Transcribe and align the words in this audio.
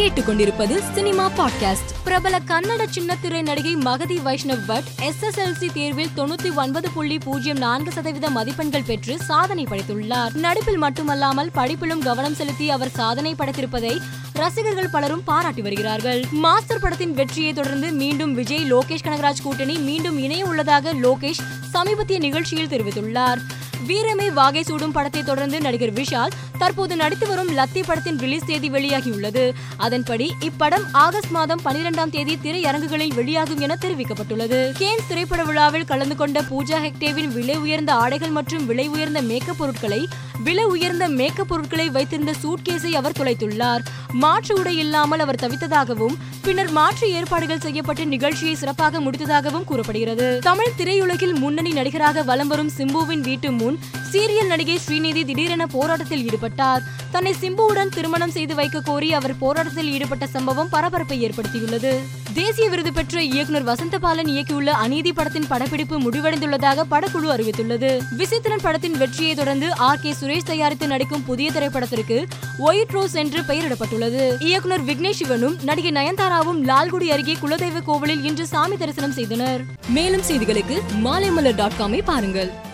கேட்டுக்கொண்டிருப்பது 0.00 0.92
cinema 0.94 1.30
podcast. 1.30 1.90
பிரபல 2.04 2.40
கன்னட 2.46 2.84
சின்னத்திரை 2.94 3.42
நடிகை 3.42 3.76
மகதி 3.76 4.18
வைஷ்ணவ் 4.18 4.64
பட் 4.66 4.84
எஸ்எஸ்எல்சி 5.00 5.72
தேர்வில் 5.72 6.10
தொண்ணூத்தி 6.16 6.54
ஒன்பது 6.54 6.90
புள்ளி 6.90 7.18
பூஜ்ஜியம் 7.18 7.58
நான்கு 7.58 7.92
சதவீத 7.92 8.30
மதிப்பெண்கள் 8.30 8.82
பெற்று 8.82 9.18
சாதனை 9.18 9.64
படைத்துள்ளார். 9.64 10.34
நடிப்பில் 10.34 10.76
மட்டுமல்லாமல் 10.76 11.50
படிப்பிலும் 11.54 11.98
கவனம் 11.98 12.34
செலுத்தி 12.34 12.70
அவர் 12.70 12.90
சாதனை 12.90 13.34
படைத்திருப்பதை 13.38 14.00
ரசிகர்கள் 14.32 14.88
பலரும் 14.88 15.24
பாராட்டி 15.24 15.62
வருகிறார்கள். 15.62 16.24
மாஸ்டர் 16.30 16.80
படத்தின் 16.80 17.14
வெற்றியை 17.14 17.52
தொடர்ந்து 17.52 17.90
மீண்டும் 17.90 18.34
விஜய் 18.34 18.72
லோகேஷ் 18.72 19.04
கனகராஜ் 19.04 19.42
கூட்டணி 19.42 19.78
மீண்டும் 19.78 20.18
இணைய 20.18 20.44
உள்ளதாக 20.44 20.94
லோகேஷ் 20.94 21.42
சமீபத்திய 21.72 22.18
நிகழ்ச்சியில் 22.18 22.68
தெரிவித்துள்ளார். 22.68 23.38
வீரமே 23.86 24.30
வாகை 24.30 24.62
சூடும் 24.62 24.92
படத்தை 24.92 25.22
தொடர்ந்து 25.22 25.60
நடிகர் 25.60 25.92
விஷால் 25.92 26.30
தற்போது 26.58 26.96
நடித்து 26.96 27.26
வரும் 27.26 27.56
லத்தி 27.56 27.82
படத்தின் 27.86 28.18
ரிலீஸ் 28.18 28.46
தேதி 28.46 28.70
வெளியாகியுள்ளது. 28.70 29.52
அதன்படி 29.76 30.34
இப்படம் 30.40 30.82
ஆகஸ்ட் 30.92 31.30
மாதம் 31.30 31.60
பனிரெண்டாம் 31.64 32.10
தேதி 32.10 32.38
திரையரங்குகளில் 32.42 33.14
வெளியாகும் 33.14 33.60
என 33.60 33.76
தெரிவிக்கப்பட்டுள்ளது. 33.80 34.72
கேன்ஸ் 34.78 35.08
திரைப்பட 35.08 35.44
விழாவில் 35.44 35.84
கலந்து 35.84 36.16
கொண்ட 36.16 36.40
பூஜா 36.40 36.78
ஹெக்டேவின் 36.86 37.32
விலை 37.32 37.56
உயர்ந்த 37.56 37.92
ஆடைகள் 37.92 38.30
மற்றும் 38.30 38.66
விலை 38.66 38.88
உயர்ந்த 38.88 39.22
மேக்கப் 39.22 39.58
பொருட்களை 39.58 40.08
விலை 40.44 40.64
உயர்ந்த 40.64 41.08
மேக்கப் 41.08 41.48
பொருட்களை 41.48 41.90
வைத்திருந்த 41.90 42.34
சூட்கேஸை 42.42 42.90
அவர் 42.90 43.16
துளைத்துள்ளார். 43.18 43.78
மாற்று 44.12 44.58
உடை 44.58 44.76
இல்லாமல் 44.76 45.18
அவர் 45.18 45.40
தவித்ததாகவும் 45.42 46.16
பின்னர் 46.44 46.70
மாற்று 46.70 47.12
ஏற்பாடுகள் 47.12 47.60
செய்யப்பட்டு 47.60 48.06
நிகழ்ச்சியை 48.06 48.54
சிறப்பாக 48.54 49.00
முடித்ததாகவும் 49.00 49.64
கூறப்படுகிறது. 49.64 50.38
தமிழ் 50.42 50.72
திரையுலகில் 50.76 51.34
முன்னணி 51.34 51.72
நடிகராக 51.72 52.22
வலம் 52.22 52.48
வரும் 52.48 52.70
சிம்புவின் 52.76 53.20
வீட்டு 53.20 53.50
முன் 53.52 53.78
சீரியல் 54.12 54.46
நடிகை 54.46 54.78
ஸ்ரீநிதி 54.86 55.24
திடீரென 55.24 55.66
போராட்டத்தில் 55.66 56.28
ஈடுபட்டார். 56.28 56.82
தன்னை 57.10 57.34
சிம்புவுடன் 57.40 57.88
திருமணம் 57.88 58.30
செய்து 58.30 58.54
வைக்க 58.54 58.80
கோரி 58.80 59.12
அவர் 59.12 59.38
போராட்டத்தில் 59.38 59.92
ஈடுபட்ட 59.92 60.26
சம்பவம் 60.26 60.68
பரபரப்பை 60.68 61.24
ஏற்படுத்தியுள்ளது. 61.24 61.92
தேசிய 62.34 62.68
விருது 62.68 62.92
பெற்ற 62.92 63.22
இயக்குனர் 63.22 63.64
வசந்தபாலன் 63.64 64.30
இயக்கியுள்ள 64.30 64.66
அநீதி 64.66 65.12
படத்தின் 65.12 65.46
படப்பிடிப்பு 65.46 66.00
முடிவடைந்துள்ளதாக 66.00 66.84
படக்குழு 66.90 67.30
அறிவித்துள்ளது. 67.36 68.00
விசித்திரன் 68.16 68.60
படத்தின் 68.62 68.96
வெற்றியை 68.96 69.34
தொடர்ந்து 69.34 69.76
ஆர் 69.76 70.00
கே. 70.00 70.14
சுரேஷ் 70.20 70.50
தயாரித்து 70.52 70.86
நடிக்கும் 70.86 71.24
புதிய 71.24 71.50
திரைப்படத்திற்கு 71.52 72.26
ஒயிட் 72.58 72.90
ரோஸ் 72.90 73.14
என்று 73.14 73.40
பெயரிடப்பட்டுள்ளது. 73.40 74.42
இயக்குனர் 74.42 74.84
விக்னேஷ் 74.84 75.20
சிவனும் 75.20 75.56
நடிகை 75.62 75.92
நயன்தாராவும் 75.92 76.62
லால்குடி 76.64 77.06
அருகே 77.06 77.36
குலதெய்வ 77.42 77.82
கோவிலில் 77.84 78.24
இன்று 78.24 78.46
சாமி 78.46 78.76
தரிசனம் 78.76 79.12
செய்தனர். 79.12 79.62
மேலும் 79.88 80.26
செய்திகளுக்கு 80.28 80.78
மாலைமலர் 81.04 81.54
டாட் 81.54 81.78
காமை 81.80 82.02
பாருங்கள். 82.04 82.68